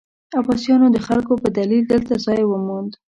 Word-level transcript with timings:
عباسیانو 0.39 0.87
د 0.91 0.97
خلکو 1.07 1.33
په 1.41 1.47
دلیل 1.57 1.83
دلته 1.93 2.13
ځای 2.25 2.41
وموند. 2.45 2.91